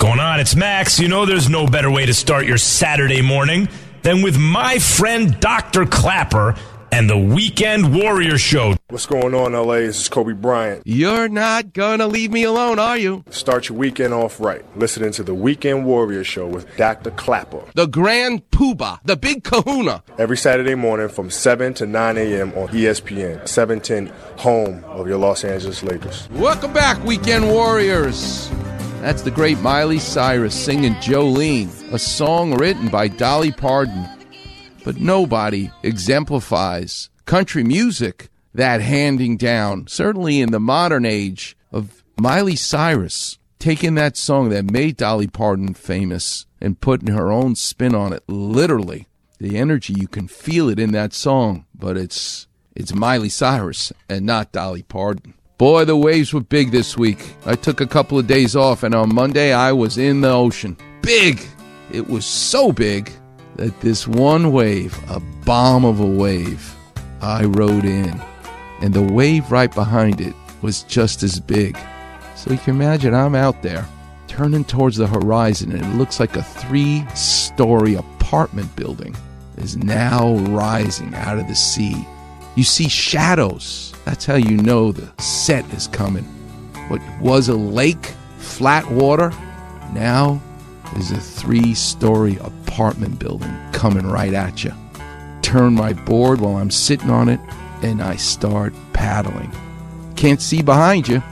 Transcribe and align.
going 0.00 0.18
on? 0.18 0.40
It's 0.40 0.56
Max. 0.56 0.98
You 0.98 1.08
know 1.08 1.26
there's 1.26 1.50
no 1.50 1.66
better 1.66 1.90
way 1.90 2.06
to 2.06 2.14
start 2.14 2.46
your 2.46 2.56
Saturday 2.56 3.20
morning 3.20 3.68
than 4.00 4.22
with 4.22 4.38
my 4.38 4.78
friend 4.78 5.38
Dr. 5.40 5.84
Klapper 5.84 6.56
and 6.90 7.08
the 7.08 7.18
Weekend 7.18 7.94
Warrior 7.94 8.38
Show. 8.38 8.76
What's 8.88 9.04
going 9.04 9.34
on, 9.34 9.52
LA? 9.52 9.74
This 9.74 10.00
is 10.00 10.08
Kobe 10.08 10.32
Bryant. 10.32 10.84
You're 10.86 11.28
not 11.28 11.74
gonna 11.74 12.06
leave 12.06 12.32
me 12.32 12.44
alone, 12.44 12.78
are 12.78 12.96
you? 12.96 13.24
Start 13.28 13.68
your 13.68 13.76
weekend 13.76 14.14
off 14.14 14.40
right. 14.40 14.64
Listening 14.74 15.12
to 15.12 15.22
the 15.22 15.34
Weekend 15.34 15.84
Warrior 15.84 16.24
Show 16.24 16.46
with 16.48 16.74
Dr. 16.78 17.10
Klapper. 17.10 17.62
The 17.74 17.86
Grand 17.86 18.50
Poobah, 18.50 19.00
the 19.04 19.18
Big 19.18 19.44
Kahuna. 19.44 20.02
Every 20.18 20.38
Saturday 20.38 20.74
morning 20.76 21.10
from 21.10 21.28
7 21.28 21.74
to 21.74 21.86
9 21.86 22.16
a.m. 22.16 22.52
on 22.54 22.68
ESPN, 22.68 23.46
710, 23.46 24.06
home 24.38 24.82
of 24.84 25.06
your 25.06 25.18
Los 25.18 25.44
Angeles 25.44 25.82
Lakers. 25.82 26.26
Welcome 26.32 26.72
back, 26.72 27.04
Weekend 27.04 27.50
Warriors. 27.50 28.50
That's 29.00 29.22
the 29.22 29.30
great 29.30 29.58
Miley 29.60 29.98
Cyrus 29.98 30.54
singing 30.54 30.92
Jolene, 30.96 31.70
a 31.90 31.98
song 31.98 32.54
written 32.58 32.88
by 32.88 33.08
Dolly 33.08 33.50
Parton. 33.50 34.06
But 34.84 34.98
nobody 35.00 35.70
exemplifies 35.82 37.08
country 37.24 37.64
music 37.64 38.28
that 38.52 38.82
handing 38.82 39.38
down, 39.38 39.86
certainly 39.86 40.42
in 40.42 40.52
the 40.52 40.60
modern 40.60 41.06
age, 41.06 41.56
of 41.72 42.04
Miley 42.20 42.56
Cyrus 42.56 43.38
taking 43.58 43.94
that 43.94 44.18
song 44.18 44.50
that 44.50 44.70
made 44.70 44.98
Dolly 44.98 45.28
Parton 45.28 45.72
famous 45.72 46.44
and 46.60 46.78
putting 46.78 47.08
her 47.14 47.32
own 47.32 47.54
spin 47.54 47.94
on 47.94 48.12
it. 48.12 48.22
Literally, 48.28 49.08
the 49.38 49.56
energy 49.56 49.94
you 49.94 50.08
can 50.08 50.28
feel 50.28 50.68
it 50.68 50.78
in 50.78 50.92
that 50.92 51.14
song, 51.14 51.64
but 51.74 51.96
it's 51.96 52.46
it's 52.76 52.94
Miley 52.94 53.30
Cyrus 53.30 53.94
and 54.10 54.26
not 54.26 54.52
Dolly 54.52 54.82
Parton. 54.82 55.32
Boy, 55.60 55.84
the 55.84 55.94
waves 55.94 56.32
were 56.32 56.40
big 56.40 56.70
this 56.70 56.96
week. 56.96 57.34
I 57.44 57.54
took 57.54 57.82
a 57.82 57.86
couple 57.86 58.18
of 58.18 58.26
days 58.26 58.56
off, 58.56 58.82
and 58.82 58.94
on 58.94 59.14
Monday 59.14 59.52
I 59.52 59.72
was 59.72 59.98
in 59.98 60.22
the 60.22 60.30
ocean. 60.30 60.74
Big! 61.02 61.46
It 61.92 62.08
was 62.08 62.24
so 62.24 62.72
big 62.72 63.12
that 63.56 63.78
this 63.82 64.08
one 64.08 64.52
wave, 64.52 64.98
a 65.10 65.20
bomb 65.44 65.84
of 65.84 66.00
a 66.00 66.06
wave, 66.06 66.74
I 67.20 67.44
rode 67.44 67.84
in. 67.84 68.18
And 68.80 68.94
the 68.94 69.02
wave 69.02 69.52
right 69.52 69.70
behind 69.70 70.22
it 70.22 70.34
was 70.62 70.82
just 70.84 71.22
as 71.22 71.38
big. 71.38 71.76
So 72.36 72.52
you 72.52 72.56
can 72.56 72.76
imagine 72.76 73.12
I'm 73.12 73.34
out 73.34 73.60
there 73.60 73.86
turning 74.28 74.64
towards 74.64 74.96
the 74.96 75.06
horizon, 75.06 75.72
and 75.72 75.82
it 75.82 75.98
looks 75.98 76.20
like 76.20 76.36
a 76.36 76.42
three 76.42 77.06
story 77.14 77.96
apartment 77.96 78.74
building 78.76 79.14
is 79.58 79.76
now 79.76 80.36
rising 80.36 81.14
out 81.14 81.38
of 81.38 81.48
the 81.48 81.54
sea. 81.54 82.06
You 82.56 82.64
see 82.64 82.88
shadows. 82.88 83.92
That's 84.04 84.26
how 84.26 84.34
you 84.34 84.56
know 84.56 84.92
the 84.92 85.10
set 85.22 85.64
is 85.72 85.86
coming. 85.88 86.24
What 86.88 87.00
was 87.20 87.48
a 87.48 87.54
lake, 87.54 88.14
flat 88.38 88.90
water, 88.90 89.30
now 89.92 90.40
is 90.96 91.10
a 91.12 91.20
three 91.20 91.74
story 91.74 92.36
apartment 92.40 93.18
building 93.18 93.54
coming 93.72 94.06
right 94.06 94.34
at 94.34 94.64
you. 94.64 94.72
Turn 95.42 95.74
my 95.74 95.92
board 95.92 96.40
while 96.40 96.56
I'm 96.56 96.70
sitting 96.70 97.10
on 97.10 97.28
it 97.28 97.40
and 97.82 98.02
I 98.02 98.16
start 98.16 98.74
paddling. 98.92 99.52
Can't 100.16 100.42
see 100.42 100.62
behind 100.62 101.08
you, 101.08 101.22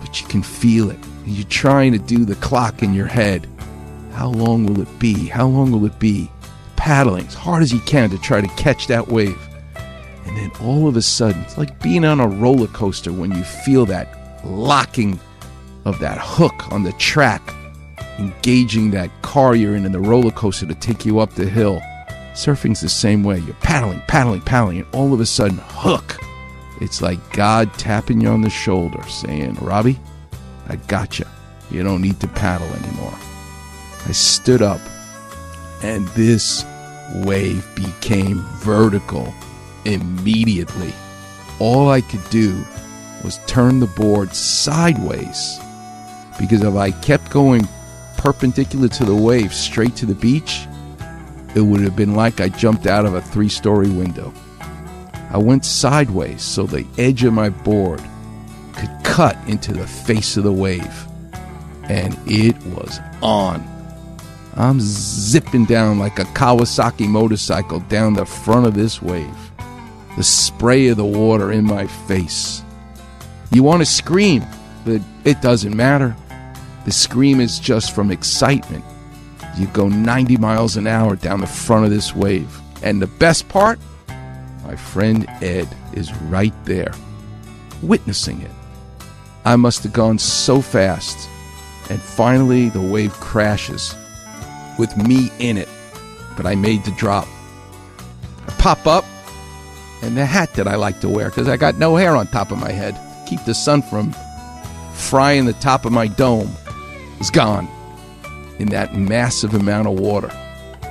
but 0.00 0.20
you 0.20 0.26
can 0.28 0.42
feel 0.42 0.90
it. 0.90 0.98
You're 1.26 1.46
trying 1.46 1.92
to 1.92 1.98
do 1.98 2.24
the 2.24 2.34
clock 2.36 2.82
in 2.82 2.94
your 2.94 3.06
head. 3.06 3.46
How 4.12 4.28
long 4.28 4.66
will 4.66 4.80
it 4.80 4.98
be? 4.98 5.28
How 5.28 5.46
long 5.46 5.70
will 5.70 5.86
it 5.86 5.98
be? 5.98 6.30
Paddling 6.76 7.26
as 7.26 7.34
hard 7.34 7.62
as 7.62 7.72
you 7.72 7.80
can 7.80 8.10
to 8.10 8.18
try 8.18 8.40
to 8.40 8.48
catch 8.48 8.86
that 8.88 9.08
wave. 9.08 9.38
And 10.26 10.36
then 10.36 10.50
all 10.60 10.86
of 10.86 10.96
a 10.96 11.02
sudden, 11.02 11.42
it's 11.42 11.58
like 11.58 11.82
being 11.82 12.04
on 12.04 12.20
a 12.20 12.28
roller 12.28 12.68
coaster 12.68 13.12
when 13.12 13.32
you 13.32 13.42
feel 13.42 13.86
that 13.86 14.44
locking 14.44 15.18
of 15.84 15.98
that 16.00 16.18
hook 16.20 16.70
on 16.72 16.82
the 16.82 16.92
track, 16.92 17.54
engaging 18.18 18.90
that 18.90 19.10
car 19.22 19.54
you're 19.54 19.76
in 19.76 19.86
in 19.86 19.92
the 19.92 20.00
roller 20.00 20.30
coaster 20.30 20.66
to 20.66 20.74
take 20.74 21.04
you 21.04 21.18
up 21.18 21.32
the 21.34 21.46
hill. 21.46 21.80
Surfing's 22.34 22.80
the 22.80 22.88
same 22.88 23.24
way. 23.24 23.38
You're 23.38 23.54
paddling, 23.54 24.00
paddling, 24.08 24.42
paddling, 24.42 24.78
and 24.78 24.86
all 24.94 25.12
of 25.12 25.20
a 25.20 25.26
sudden, 25.26 25.58
hook. 25.62 26.16
It's 26.80 27.02
like 27.02 27.32
God 27.32 27.72
tapping 27.74 28.20
you 28.20 28.28
on 28.28 28.42
the 28.42 28.50
shoulder, 28.50 29.02
saying, 29.08 29.54
Robbie, 29.56 29.98
I 30.68 30.76
got 30.76 31.18
you. 31.18 31.26
You 31.70 31.82
don't 31.82 32.02
need 32.02 32.20
to 32.20 32.28
paddle 32.28 32.66
anymore. 32.68 33.14
I 34.06 34.12
stood 34.12 34.62
up, 34.62 34.80
and 35.82 36.06
this 36.08 36.64
wave 37.16 37.66
became 37.74 38.38
vertical 38.58 39.34
immediately. 39.84 40.92
All 41.58 41.90
I 41.90 42.00
could 42.00 42.28
do 42.30 42.64
was 43.24 43.40
turn 43.46 43.80
the 43.80 43.86
board 43.86 44.34
sideways 44.34 45.58
because 46.38 46.62
if 46.62 46.74
I 46.74 46.90
kept 46.90 47.30
going 47.30 47.68
perpendicular 48.16 48.88
to 48.88 49.04
the 49.04 49.14
wave 49.14 49.52
straight 49.52 49.96
to 49.96 50.06
the 50.06 50.14
beach, 50.14 50.66
it 51.54 51.60
would 51.60 51.80
have 51.80 51.96
been 51.96 52.14
like 52.14 52.40
I 52.40 52.48
jumped 52.48 52.86
out 52.86 53.04
of 53.04 53.14
a 53.14 53.20
three 53.20 53.48
story 53.48 53.90
window. 53.90 54.32
I 55.30 55.38
went 55.38 55.64
sideways 55.64 56.42
so 56.42 56.64
the 56.64 56.86
edge 56.98 57.24
of 57.24 57.32
my 57.32 57.50
board 57.50 58.02
could 58.74 58.90
cut 59.04 59.36
into 59.46 59.72
the 59.72 59.86
face 59.86 60.36
of 60.36 60.44
the 60.44 60.52
wave. 60.52 61.06
And 61.84 62.16
it 62.26 62.56
was 62.66 63.00
on. 63.22 63.66
I'm 64.56 64.80
zipping 64.80 65.64
down 65.64 65.98
like 65.98 66.18
a 66.18 66.24
Kawasaki 66.24 67.08
motorcycle 67.08 67.80
down 67.80 68.14
the 68.14 68.26
front 68.26 68.66
of 68.66 68.74
this 68.74 69.00
wave. 69.00 69.50
The 70.16 70.24
spray 70.24 70.88
of 70.88 70.96
the 70.96 71.04
water 71.04 71.52
in 71.52 71.64
my 71.64 71.86
face. 71.86 72.62
You 73.52 73.62
want 73.62 73.80
to 73.80 73.86
scream, 73.86 74.44
but 74.84 75.00
it 75.24 75.40
doesn't 75.40 75.76
matter. 75.76 76.16
The 76.84 76.92
scream 76.92 77.40
is 77.40 77.58
just 77.58 77.94
from 77.94 78.10
excitement. 78.10 78.84
You 79.56 79.66
go 79.68 79.88
90 79.88 80.36
miles 80.36 80.76
an 80.76 80.86
hour 80.86 81.16
down 81.16 81.40
the 81.40 81.46
front 81.46 81.84
of 81.84 81.90
this 81.90 82.14
wave. 82.14 82.60
And 82.82 83.02
the 83.02 83.06
best 83.06 83.48
part? 83.48 83.78
My 84.64 84.76
friend 84.76 85.26
Ed 85.42 85.68
is 85.92 86.14
right 86.22 86.54
there, 86.64 86.92
witnessing 87.82 88.40
it. 88.40 88.50
I 89.44 89.56
must 89.56 89.82
have 89.82 89.92
gone 89.92 90.18
so 90.18 90.60
fast. 90.60 91.28
And 91.90 92.00
finally, 92.00 92.68
the 92.68 92.80
wave 92.80 93.12
crashes 93.14 93.94
with 94.78 94.96
me 94.96 95.30
in 95.38 95.58
it. 95.58 95.68
But 96.36 96.46
I 96.46 96.54
made 96.54 96.84
the 96.84 96.92
drop. 96.92 97.26
I 98.46 98.52
pop 98.58 98.86
up, 98.86 99.04
and 100.02 100.16
the 100.16 100.26
hat 100.26 100.54
that 100.54 100.66
I 100.66 100.76
like 100.76 101.00
to 101.00 101.08
wear, 101.08 101.28
because 101.28 101.48
I 101.48 101.56
got 101.56 101.76
no 101.76 101.96
hair 101.96 102.16
on 102.16 102.26
top 102.28 102.50
of 102.50 102.58
my 102.58 102.72
head, 102.72 102.98
keep 103.28 103.44
the 103.44 103.54
sun 103.54 103.82
from 103.82 104.14
frying 104.94 105.44
the 105.44 105.52
top 105.54 105.84
of 105.84 105.92
my 105.92 106.06
dome, 106.06 106.50
is 107.20 107.30
gone 107.30 107.68
in 108.58 108.68
that 108.68 108.94
massive 108.94 109.54
amount 109.54 109.88
of 109.88 109.98
water. 109.98 110.30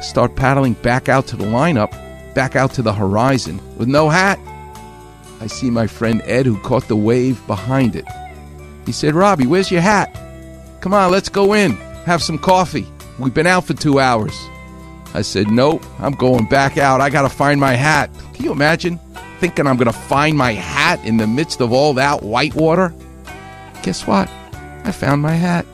Start 0.00 0.36
paddling 0.36 0.74
back 0.74 1.08
out 1.08 1.26
to 1.28 1.36
the 1.36 1.44
lineup, 1.44 1.90
back 2.34 2.56
out 2.56 2.72
to 2.74 2.82
the 2.82 2.92
horizon 2.92 3.60
with 3.78 3.88
no 3.88 4.08
hat. 4.08 4.38
I 5.40 5.46
see 5.46 5.70
my 5.70 5.86
friend 5.86 6.22
Ed 6.24 6.46
who 6.46 6.58
caught 6.60 6.88
the 6.88 6.96
wave 6.96 7.44
behind 7.46 7.96
it. 7.96 8.06
He 8.86 8.92
said, 8.92 9.14
Robbie, 9.14 9.46
where's 9.46 9.70
your 9.70 9.80
hat? 9.80 10.14
Come 10.80 10.92
on, 10.92 11.10
let's 11.10 11.28
go 11.28 11.54
in, 11.54 11.72
have 12.04 12.22
some 12.22 12.38
coffee. 12.38 12.86
We've 13.18 13.32
been 13.32 13.46
out 13.46 13.64
for 13.64 13.74
two 13.74 13.98
hours. 13.98 14.34
I 15.14 15.22
said, 15.22 15.50
Nope, 15.50 15.84
I'm 15.98 16.12
going 16.12 16.46
back 16.46 16.76
out. 16.76 17.00
I 17.00 17.08
got 17.08 17.22
to 17.22 17.28
find 17.28 17.60
my 17.60 17.74
hat. 17.74 18.10
Can 18.34 18.44
you 18.44 18.52
imagine 18.52 18.98
thinking 19.38 19.66
I'm 19.66 19.76
going 19.76 19.86
to 19.86 19.98
find 19.98 20.36
my 20.36 20.52
hat 20.52 21.02
in 21.04 21.16
the 21.16 21.26
midst 21.26 21.60
of 21.60 21.72
all 21.72 21.94
that 21.94 22.22
white 22.22 22.54
water? 22.54 22.92
Guess 23.82 24.06
what? 24.06 24.28
I 24.84 24.92
found 24.92 25.22
my 25.22 25.34
hat. 25.34 25.64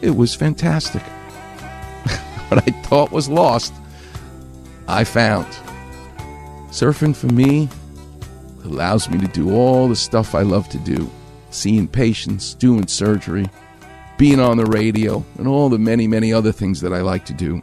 It 0.00 0.10
was 0.10 0.34
fantastic. 0.34 1.02
what 2.48 2.66
I 2.66 2.70
thought 2.82 3.12
was 3.12 3.28
lost, 3.28 3.74
I 4.88 5.04
found. 5.04 5.46
Surfing 6.70 7.14
for 7.14 7.26
me 7.26 7.68
allows 8.64 9.10
me 9.10 9.18
to 9.18 9.28
do 9.28 9.54
all 9.54 9.88
the 9.88 9.96
stuff 9.96 10.34
I 10.34 10.42
love 10.42 10.68
to 10.70 10.78
do 10.78 11.10
seeing 11.54 11.86
patients, 11.86 12.54
doing 12.54 12.86
surgery, 12.86 13.48
being 14.16 14.40
on 14.40 14.56
the 14.56 14.66
radio, 14.66 15.24
and 15.38 15.46
all 15.46 15.68
the 15.68 15.78
many, 15.78 16.06
many 16.06 16.32
other 16.32 16.52
things 16.52 16.80
that 16.80 16.92
I 16.92 17.00
like 17.00 17.24
to 17.26 17.32
do. 17.32 17.62